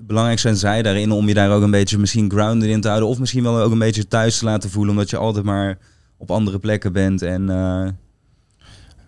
[0.00, 3.08] belangrijk zijn zij daarin om je daar ook een beetje misschien grounded in te houden?
[3.08, 5.78] Of misschien wel ook een beetje thuis te laten voelen, omdat je altijd maar
[6.16, 7.42] op andere plekken bent en...
[7.48, 7.88] Uh,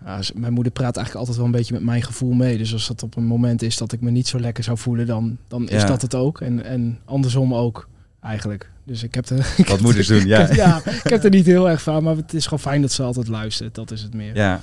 [0.05, 2.59] ja, mijn moeder praat eigenlijk altijd wel een beetje met mijn gevoel mee.
[2.59, 5.07] Dus als dat op een moment is dat ik me niet zo lekker zou voelen,
[5.07, 5.87] dan, dan is Ja.
[5.89, 6.41] dat het ook.
[6.41, 7.89] En, en andersom ook,
[8.21, 8.71] eigenlijk.
[8.85, 9.55] Dus ik heb er...
[9.69, 10.41] Wat moeders er- doen, ja.
[10.41, 12.81] ik heb- ja, ik heb er niet heel erg van, maar het is gewoon fijn
[12.81, 13.75] dat ze altijd luistert.
[13.75, 14.37] Dat is het meer.
[14.37, 14.61] ja,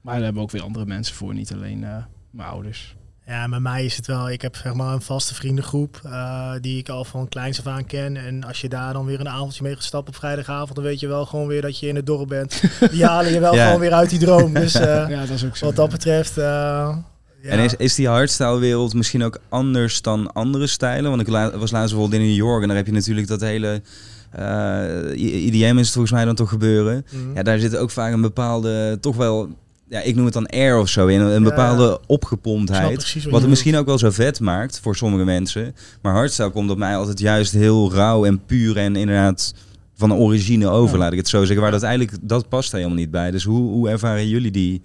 [0.00, 1.96] maar daar hebben ook weer andere mensen voor, niet alleen eh,
[2.30, 2.96] mijn ouders.
[3.26, 4.30] Ja, met mij is het wel.
[4.30, 7.86] Ik heb zeg maar een vaste vriendengroep eh, die ik al van kleins af aan
[7.86, 8.16] ken.
[8.16, 11.06] En als je daar dan weer een avondje mee gestapt op vrijdagavond, dan weet je
[11.08, 12.60] wel gewoon weer dat je in het dorp bent.
[12.90, 13.64] Die halen je wel Ja.
[13.64, 14.52] gewoon weer uit die droom.
[14.54, 15.64] Dus eh, Ja, dat is ook zo.
[15.66, 16.38] wat dat betreft.
[16.38, 17.48] eh, ja.
[17.50, 21.10] En is, is die hardstyle wereld misschien ook anders dan andere stijlen?
[21.10, 23.40] Want ik la- was laatst bijvoorbeeld in New York en daar heb je natuurlijk dat
[23.40, 23.82] hele...
[24.30, 27.06] eh, IDM is het volgens mij dan toch gebeuren.
[27.10, 27.34] Mhm.
[27.34, 29.48] Ja, daar zit ook vaak een bepaalde, toch wel...
[29.92, 31.20] Ja, ik noem het dan air of zo in.
[31.20, 33.24] Een bepaalde Ik opgepomptheid.
[33.30, 35.74] wat het misschien ook wel zo vet maakt voor sommige mensen.
[36.02, 39.54] Maar hardstyle komt op mij altijd juist heel rauw en puur en inderdaad
[39.94, 41.02] van de origine over, Ja.
[41.02, 41.60] laat ik het zo zeggen.
[41.62, 43.30] Waar dat eigenlijk, dat past helemaal niet bij.
[43.30, 44.82] Dus hoe, hoe ervaren jullie die,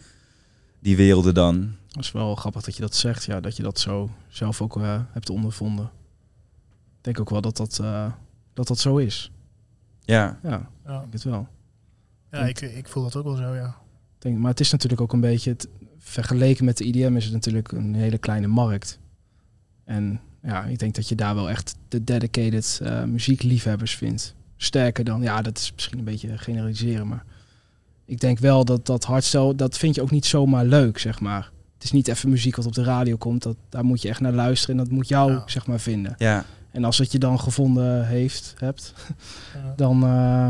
[0.80, 1.76] die werelden dan?
[1.88, 4.78] Dat is wel grappig dat je dat zegt, ja, dat je dat zo zelf ook
[4.78, 5.86] eh, hebt ondervonden.
[6.98, 8.06] Ik denk ook wel dat dat, eh,
[8.54, 9.32] dat, dat zo is.
[10.02, 11.48] Ja, Ja, ik Ja, denk het wel.
[12.32, 13.76] ja ik, ik voel dat ook wel zo, ja.
[14.28, 17.34] Denk, maar het is natuurlijk ook een beetje, het, vergeleken met de IDM is het
[17.34, 19.00] natuurlijk een hele kleine markt.
[19.84, 24.36] En ja, ik denk dat je daar wel echt de dedicated eh, muziekliefhebbers vindt.
[24.58, 27.24] Sterker dan, ja, dat is misschien een beetje generaliseren, maar
[28.06, 31.52] ik denk wel dat dat hardstyle, dat vind je ook niet zomaar leuk, zeg maar.
[31.74, 33.44] Het is niet even muziek wat op de radio komt.
[33.44, 35.44] Dat, daar moet je echt naar luisteren en dat moet jou, Ja.
[35.46, 36.16] zeg maar, vinden.
[36.18, 38.94] Ja, En als het je dan gevonden heeft, hebt,
[39.54, 39.74] Ja.
[39.84, 40.50] dan, eh,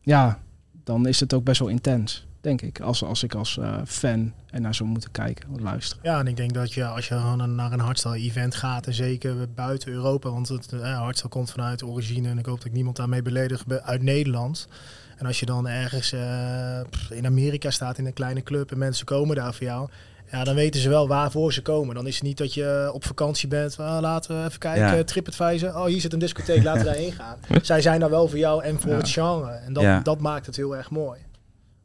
[0.00, 0.38] ja,
[0.84, 2.80] dan is het ook best wel intens, denk ik.
[2.80, 6.02] Als, als ik als eh, fan er naar zou moeten kijken of luisteren.
[6.04, 7.14] Ja, en ik denk dat je als je
[7.46, 12.28] naar een hardstyle-event gaat, en zeker buiten Europa, want het eh, hardstyle komt vanuit origine
[12.28, 14.68] en ik hoop dat ik niemand daarmee beledig uit Nederland.
[15.16, 19.06] En als je dan ergens eh, in Amerika staat in een kleine club en mensen
[19.06, 19.88] komen daar voor jou,
[20.30, 21.94] ja, dan weten ze wel waarvoor ze komen.
[21.94, 25.04] Dan is het niet dat je op vakantie bent, ah, laten we even kijken, Ja.
[25.04, 27.36] TripAdvisor, oh hier zit een discotheek, laten we daarheen gaan.
[27.62, 28.96] Zij zijn daar wel voor jou en voor Ja.
[28.96, 29.50] het genre.
[29.50, 30.00] En dat, Ja.
[30.00, 31.18] dat maakt het heel erg mooi.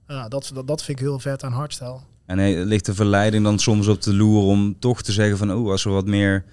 [0.08, 1.98] Ja, dat, dat, dat vind ik heel vet aan hardstyle.
[2.26, 5.54] En hey, ligt de verleiding dan soms op de loer om toch te zeggen van...
[5.54, 6.46] oh, als we wat meer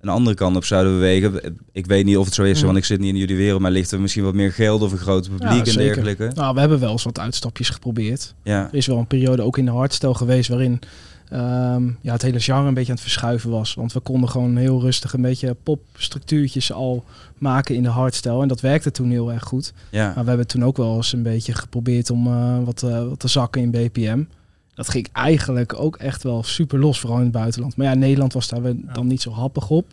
[0.00, 1.56] een andere kant op zouden bewegen...
[1.72, 2.66] Ik weet niet of het zo is, Mm.
[2.66, 3.60] want ik zit niet in jullie wereld...
[3.60, 6.30] maar ligt er misschien wat meer geld of een groter publiek Ja, en dergelijke?
[6.34, 8.34] Nou, we hebben wel eens wat uitstapjes geprobeerd.
[8.42, 10.80] Ja, Er is wel een periode ook in de hardstyle geweest waarin
[11.28, 13.74] ehm, ja, het hele genre een beetje aan het verschuiven was.
[13.74, 17.04] Want we konden gewoon heel rustig een beetje popstructuurtjes al
[17.38, 18.42] maken in de hardstyle.
[18.42, 19.72] En dat werkte toen heel erg goed.
[19.90, 20.12] ja.
[20.14, 23.18] Maar we hebben toen ook wel eens een beetje geprobeerd om eh, wat, eh, wat
[23.18, 24.22] te zakken in BPM.
[24.74, 27.76] Dat ging eigenlijk ook echt wel super los, vooral in het buitenland.
[27.76, 28.60] Maar ja, Nederland was daar
[28.92, 29.86] dan niet zo happig op.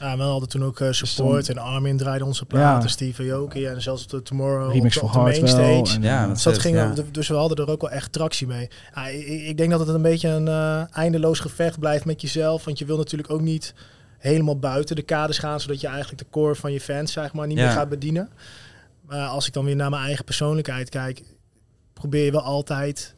[0.00, 2.88] Ja, we hadden toen ook eh, support en Armin draaide onze platen, Ja.
[2.88, 5.62] Steve Aoki en zelfs op de Tomorrow Remix op, voor de- op de Hardwell.
[5.64, 5.96] mainstage.
[5.96, 6.94] En, Ja, dat Dus, dat ging, ja.
[7.12, 8.68] dus we hadden er ook wel echt tractie mee.
[8.94, 12.64] Ja, ik, ik denk dat het een beetje een eh, eindeloos gevecht blijft met jezelf.
[12.64, 13.74] Want je wil natuurlijk ook niet
[14.18, 17.46] helemaal buiten de kaders gaan, zodat je eigenlijk de core van je fans zeg maar,
[17.46, 17.64] niet Ja.
[17.64, 18.28] meer gaat bedienen.
[19.06, 21.22] Maar als ik dan weer naar mijn eigen persoonlijkheid kijk,
[21.92, 23.14] probeer je wel altijd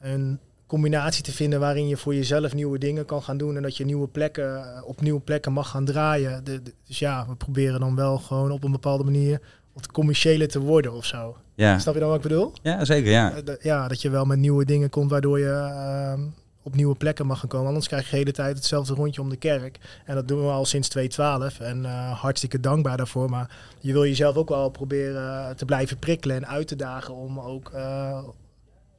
[0.00, 3.76] een combinatie te vinden waarin je voor jezelf nieuwe dingen kan gaan doen en dat
[3.76, 6.44] je nieuwe plekken eh, op nieuwe plekken mag gaan draaien.
[6.44, 9.40] De, de- dus ja, we proberen dan wel gewoon op een bepaalde manier
[9.72, 11.36] wat commerciële te worden of zo.
[11.54, 11.78] ja.
[11.78, 12.52] Snap je dan wat ik bedoel?
[12.62, 13.32] ja zeker, ja.
[13.36, 16.20] Eh, dat- ja, dat je wel met nieuwe dingen komt waardoor je ehm,
[16.62, 17.66] op nieuwe plekken mag gaan komen.
[17.66, 19.78] Anders krijg je de hele tijd hetzelfde rondje om de kerk.
[20.04, 21.60] En dat doen we al sinds 2012.
[21.60, 23.30] En eh, hartstikke dankbaar daarvoor.
[23.30, 27.40] Maar je wil jezelf ook wel proberen te blijven prikkelen en uit te dagen om
[27.40, 27.70] ook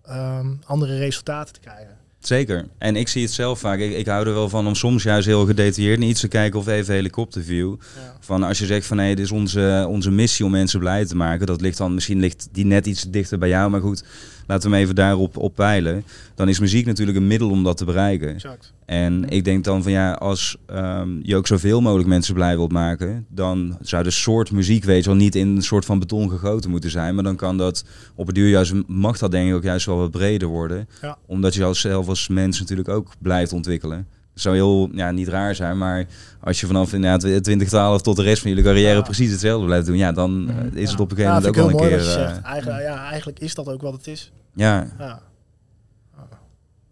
[0.09, 1.97] ehm, andere resultaten te krijgen.
[2.19, 2.67] Zeker.
[2.77, 3.79] En ik zie het zelf vaak.
[3.79, 6.59] Ik, ik hou er wel van om soms juist heel gedetailleerd naar iets te kijken
[6.59, 7.75] of even helikopterview.
[7.95, 8.15] Ja.
[8.19, 11.15] Van als je zegt van nee, dit is onze, onze missie om mensen blij te
[11.15, 11.47] maken.
[11.47, 13.69] Dat ligt dan, misschien ligt die net iets dichter bij jou.
[13.69, 14.03] Maar goed,
[14.49, 16.03] laten we hem even daarop op peilen.
[16.35, 18.33] Dan is muziek natuurlijk een middel om dat te bereiken.
[18.33, 18.73] Exact.
[18.85, 22.71] En ik denk dan van ja, als ehm, je ook zoveel mogelijk mensen blij wilt
[22.71, 26.29] maken, dan zou de soort muziek, weet je wel, niet in een soort van beton
[26.29, 27.15] gegoten moeten zijn.
[27.15, 27.85] Maar dan kan dat
[28.15, 30.87] op het duur juist, mag dat denk ik ook juist wel wat breder worden.
[31.01, 31.17] Ja.
[31.25, 34.07] Omdat je als zelf als mens natuurlijk ook blijft ontwikkelen.
[34.39, 36.05] Het zou heel, ja, niet raar zijn, maar
[36.43, 39.01] als je vanaf inderdaad 2012 tot de rest van jullie carrière Ja.
[39.01, 40.49] precies hetzelfde blijft doen, ja, dan Mhm.
[40.75, 41.99] eh, is het op een gegeven Ja, moment ook wel een keer.
[41.99, 42.41] je eh, zegt.
[42.41, 44.31] Eigenlijk, ja, eigenlijk is dat ook wat het is.
[44.53, 45.19] ja, Ja.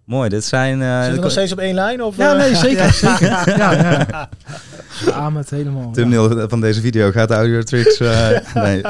[0.06, 0.30] mooi.
[0.30, 0.82] Dit zijn.
[0.82, 2.04] eh, Zit je nog steeds op één lijn?
[2.04, 2.94] Of, Ja, nee, zeker.
[3.06, 3.58] zeker.
[3.58, 4.30] Ja, ja.
[5.14, 5.86] Amen het helemaal.
[5.86, 5.92] Ja.
[5.92, 7.98] thumbnail van deze video gaat de audio tricks.
[8.00, 8.30] eh,
[8.64, 8.82] nee.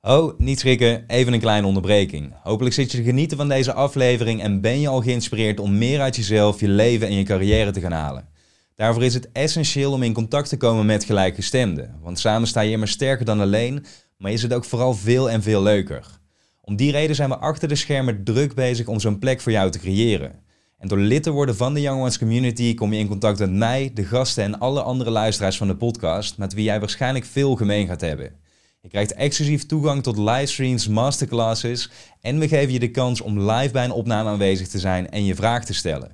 [0.00, 2.34] Oh, niet schrikken, even een kleine onderbreking.
[2.42, 6.00] Hopelijk zit je te genieten van deze aflevering en ben je al geïnspireerd om meer
[6.00, 8.28] uit jezelf, je leven en je carrière te gaan halen.
[8.74, 11.98] Daarvoor is het essentieel om in contact te komen met gelijkgestemden.
[12.02, 13.84] Want samen sta je immer sterker dan alleen,
[14.16, 16.06] maar is het ook vooral veel en veel leuker.
[16.60, 19.70] Om die reden zijn we achter de schermen druk bezig om zo'n plek voor jou
[19.70, 20.32] te creëren.
[20.78, 23.52] En door lid te worden van de Young Ones Community kom je in contact met
[23.52, 27.56] mij, de gasten en alle andere luisteraars van de podcast, met wie jij waarschijnlijk veel
[27.56, 28.46] gemeen gaat hebben.
[28.88, 33.72] Je krijgt exclusief toegang tot livestreams, masterclasses en we geven je de kans om live
[33.72, 36.10] bij een opname aanwezig te zijn en je vraag te stellen.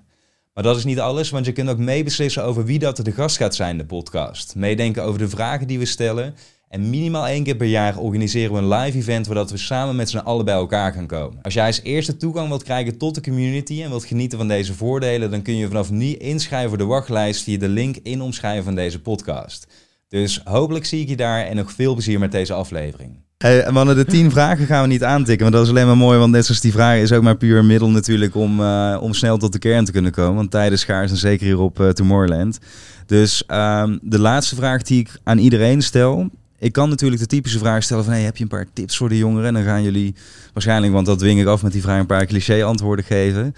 [0.55, 3.37] Maar dat is niet alles, want je kunt ook meebeslissen over wie dat de gast
[3.37, 4.55] gaat zijn in de podcast.
[4.55, 6.35] Meedenken over de vragen die we stellen.
[6.69, 10.11] En minimaal één keer per jaar organiseren we een live event waar we samen met
[10.11, 11.39] z'n allen bij elkaar gaan komen.
[11.43, 14.75] Als jij als eerste toegang wilt krijgen tot de community en wilt genieten van deze
[14.75, 18.25] voordelen, dan kun je vanaf nu inschrijven voor de wachtlijst via de link in de
[18.25, 19.67] omschrijving van deze podcast.
[20.09, 23.23] Dus hopelijk zie ik je daar en nog veel plezier met deze aflevering.
[23.39, 26.19] Hey, mannen, de tien vragen gaan we niet aantikken, maar dat is alleen maar mooi,
[26.19, 29.15] want net zoals die vragen is ook maar puur een middel natuurlijk om, eh, om
[29.15, 30.35] snel tot de kern te kunnen komen.
[30.35, 32.59] Want tijd is schaars en zeker hier op eh, Tomorrowland.
[33.07, 36.31] Dus ehm, de laatste vraag die ik aan iedereen stel.
[36.59, 39.09] Ik kan natuurlijk de typische vraag stellen van hey, heb je een paar tips voor
[39.09, 39.47] de jongeren?
[39.47, 40.15] En dan gaan jullie
[40.53, 43.55] waarschijnlijk, want dat dwing ik af met die vraag, een paar cliché antwoorden geven.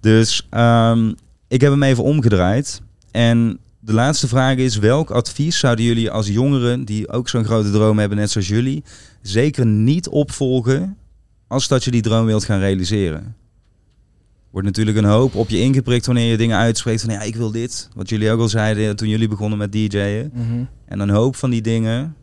[0.00, 1.12] Dus ehm,
[1.48, 2.80] ik heb hem even omgedraaid.
[3.10, 7.70] En de laatste vraag is: welk advies zouden jullie als jongeren die ook zo'n grote
[7.70, 8.84] droom hebben, net zoals jullie,
[9.22, 10.96] zeker niet opvolgen
[11.46, 13.36] als dat je die droom wilt gaan realiseren?
[14.50, 17.50] Wordt natuurlijk een hoop op je ingeprikt wanneer je dingen uitspreekt van ja, ik wil
[17.50, 17.88] dit.
[17.94, 20.30] Wat jullie ook al zeiden toen jullie begonnen met DJ'en.
[20.34, 20.64] Mhm.
[20.84, 22.14] En een hoop van die dingen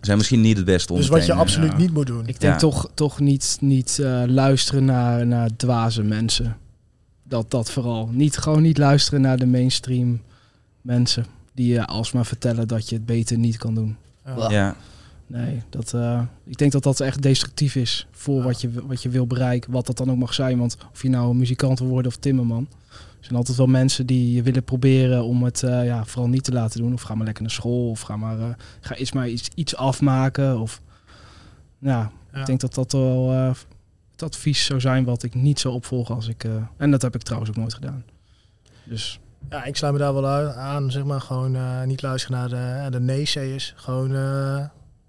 [0.00, 1.76] zijn misschien niet het beste om Dus wat je absoluut ja.
[1.76, 2.26] niet moet doen.
[2.26, 2.58] Ik denk Ja.
[2.58, 6.56] toch, toch niet, niet eh, luisteren naar, naar dwaze mensen.
[7.22, 8.08] Dat, dat vooral.
[8.12, 10.20] Niet, gewoon niet luisteren naar de mainstream
[10.84, 11.26] mensen.
[11.54, 13.96] Die je alsmaar vertellen dat je het beter niet kan doen.
[14.24, 14.50] Ja.
[14.50, 14.76] Ja,
[15.26, 18.42] Nee, dat, eh, ik denk dat dat echt destructief is voor Ja.
[18.44, 19.72] wat, je, wat je wil bereiken.
[19.72, 20.58] Wat dat dan ook mag zijn.
[20.58, 22.68] Want of je nou een muzikant wil worden of timmerman.
[22.90, 26.44] Er zijn altijd wel mensen die je willen proberen om het eh, ja, vooral niet
[26.44, 26.92] te laten doen.
[26.92, 27.90] Of ga maar lekker naar school.
[27.90, 28.48] Of ga maar, eh,
[28.80, 30.60] ga eens maar iets, iets afmaken.
[30.60, 30.80] Of,
[31.78, 32.40] ja, Ja.
[32.40, 33.54] ik denk dat dat wel eh,
[34.12, 36.44] het advies zou zijn wat ik niet zou opvolgen als ik...
[36.44, 38.04] eh, en dat heb ik trouwens ook nooit gedaan.
[38.84, 40.90] Dus Ja, ik sluit me daar wel aan.
[40.90, 43.72] Zeg maar gewoon eh, niet luisteren naar de, de naysayers.
[43.76, 44.64] Gewoon eh,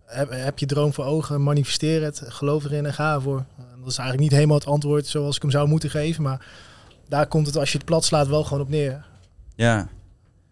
[0.05, 3.45] heb, heb je droom voor ogen, manifesteer het, geloof erin en ga ervoor.
[3.57, 6.23] Dat is eigenlijk niet helemaal het antwoord zoals ik hem zou moeten geven.
[6.23, 6.45] Maar
[7.07, 9.05] daar komt het als je het plat slaat wel gewoon op neer.
[9.55, 9.87] ja.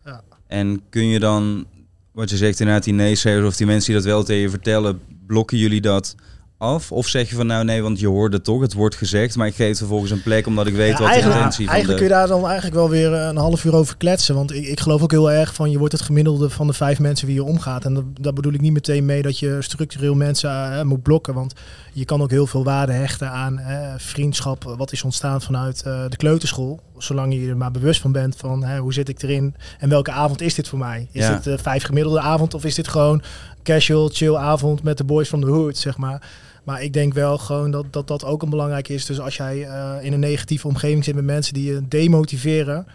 [0.06, 0.22] Ja.
[0.48, 1.66] En kun je dan,
[2.12, 5.02] wat je zegt inderdaad, die naysayers of die mensen die dat wel tegen je vertellen,
[5.26, 6.16] blokken jullie dat
[6.64, 6.92] af?
[6.92, 9.48] Of zeg je van nou nee, want je hoort het toch, het wordt gezegd, maar
[9.48, 11.94] ik geef vervolgens een plek omdat ik weet Ja, wat de intentie van eigenlijk de...
[11.94, 14.36] kun je daar dan eigenlijk wel weer een half uur over kletsen.
[14.36, 17.00] Want ik, ik geloof ook heel erg van je wordt het gemiddelde van de vijf
[17.00, 17.86] mensen wie je omgaat.
[17.86, 21.34] En dat, daar bedoel ik niet meteen mee dat je structureel mensen eh, moet blokken.
[21.34, 21.54] Want
[21.94, 24.64] je kan ook heel veel waarde hechten aan eh, vriendschap.
[24.78, 26.80] Wat is ontstaan vanuit eh, de kleuterschool.
[26.98, 30.12] Zolang je er maar bewust van bent van hè, hoe zit ik erin en welke
[30.12, 31.08] avond is dit voor mij.
[31.12, 31.34] Is Ja.
[31.34, 33.22] het eh, vijf gemiddelde avond of is dit gewoon
[33.64, 36.22] casual, chill avond met de boys van de hood, zeg maar.
[36.64, 39.06] Maar ik denk wel gewoon dat dat, dat ook een belangrijk is.
[39.06, 42.88] Dus als jij eh, in een negatieve omgeving zit met mensen die je demotiveren,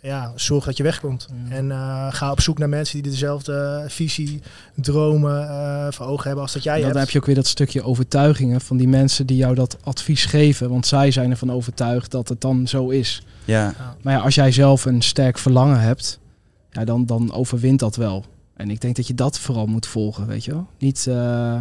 [0.00, 1.28] ja, zorg dat je wegkomt.
[1.48, 1.56] Ja.
[1.56, 4.42] En eh, ga op zoek naar mensen die dezelfde visie,
[4.74, 6.98] dromen eh voor ogen hebben als dat jij dan hebt.
[6.98, 10.68] heb je ook weer dat stukje overtuigingen van die mensen die jou dat advies geven.
[10.68, 13.22] Want zij zijn ervan overtuigd dat het dan zo is.
[13.44, 16.18] Ja, Maar ja, als jij zelf een sterk verlangen hebt,
[16.70, 18.24] ja, dan, dan overwint dat wel.
[18.56, 20.66] En ik denk dat je dat vooral moet volgen, weet je wel.
[20.78, 21.60] Niet, eh,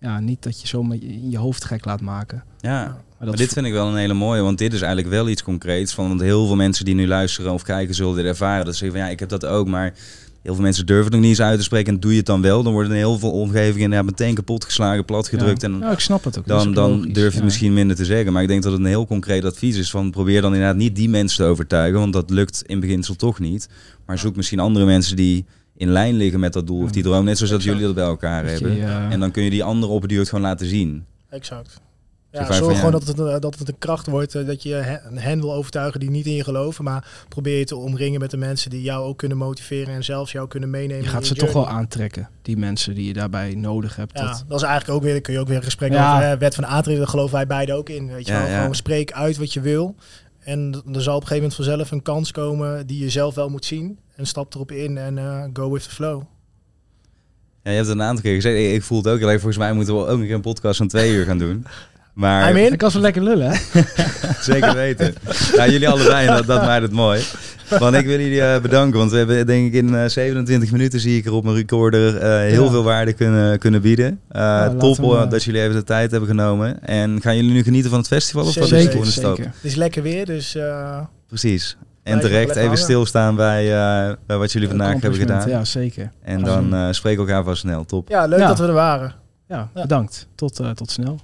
[0.00, 2.44] ja, niet dat je zo met je, in je hoofd gek laat maken.
[2.60, 3.06] ja.
[3.18, 5.94] Maar dit vind ik wel een hele mooie, want dit is eigenlijk wel iets concreets.
[5.94, 8.64] Van, want heel veel mensen die nu luisteren of kijken zullen dit ervaren.
[8.64, 9.94] Dat ze zeggen van ja, ik heb dat ook, maar
[10.42, 11.94] heel veel mensen durven het nog niet eens uit te spreken.
[11.94, 15.04] En doe je het dan wel, dan worden heel veel omgevingen inderdaad meteen kapot geslagen,
[15.04, 15.60] plat gedrukt.
[15.60, 15.68] ja.
[15.68, 16.46] En Ja, ik snap het ook.
[16.46, 17.44] Dan, dan durf je ja.
[17.44, 18.32] misschien minder te zeggen.
[18.32, 20.96] Maar ik denk dat het een heel concreet advies is van probeer dan inderdaad niet
[20.96, 23.68] die mensen te overtuigen, want dat lukt in beginsel toch niet.
[24.06, 25.44] Maar zoek misschien andere mensen die
[25.78, 28.04] in lijn liggen met dat doel of die droom, net zoals dat jullie dat bij
[28.04, 28.84] elkaar Dat je, hebben.
[28.88, 31.04] eh, En dan kun je die andere op het duur gewoon laten zien.
[31.30, 31.80] Exact.
[32.32, 34.34] Ja, zorg van, gewoon dat het, een- dat het een kracht wordt.
[34.34, 34.74] eh, Dat je
[35.14, 36.84] hen, wil overtuigen die niet in je geloven.
[36.84, 39.94] Maar probeer je te omringen met de mensen die jou ook kunnen motiveren.
[39.94, 41.02] En zelfs jou kunnen meenemen.
[41.02, 44.18] je gaat in ze toch wel aantrekken, die mensen die je daarbij nodig hebt.
[44.18, 46.14] Ja, Dat, dat is eigenlijk ook weer, kun je ook weer een gesprek Ja.
[46.14, 46.98] over hè, wet van aantrekking.
[46.98, 48.06] Daar geloven wij beiden ook in.
[48.12, 48.48] Weet je Ja, wel?
[48.50, 48.58] ja.
[48.60, 49.94] Gewoon spreek uit wat je wil.
[50.48, 53.48] En er zal op een gegeven moment vanzelf een kans komen die je zelf wel
[53.48, 53.98] moet zien.
[54.16, 56.22] En stap erop in en eh, go with the flow.
[57.62, 58.56] Ja, je hebt het een aantal keer gezegd.
[58.56, 59.32] Ik, ik voel het ook erg.
[59.32, 61.66] Volgens mij moeten we ook een keer een podcast van twee uur gaan doen.
[62.12, 63.82] Maar ik kan zo lekker lullen, hè?
[64.52, 65.14] zeker weten.
[65.56, 67.22] nou, jullie allebei, en dat, dat maakt het mooi.
[67.78, 68.98] Want ik wil jullie eh, bedanken.
[68.98, 72.16] Want we hebben denk ik in eh, 27 minuten zie ik er op mijn recorder
[72.16, 72.70] eh, heel Ja.
[72.70, 74.20] veel waarde kunnen, kunnen bieden.
[74.28, 76.82] Eh, laten top we eh, eh, dat jullie even de tijd hebben genomen.
[76.86, 78.42] En gaan jullie nu genieten van het festival?
[78.46, 79.36] Of wat is de Zeker, volgende stap?
[79.36, 79.50] zeker.
[79.54, 81.76] Het is lekker weer, dus eh, Precies.
[82.02, 82.78] En terecht lekker even hangen.
[82.82, 83.64] stilstaan bij,
[84.08, 85.48] eh, bij wat jullie vandaag hebben gedaan.
[85.48, 86.10] Ja, zeker.
[86.22, 87.84] En dan eh spreken we elkaar vast snel.
[87.84, 88.08] Top.
[88.08, 88.46] ja, leuk Ja.
[88.48, 89.14] dat we er waren.
[89.48, 89.82] Ja, Ja.
[89.82, 90.26] bedankt.
[90.34, 91.18] Tot, eh, tot snel.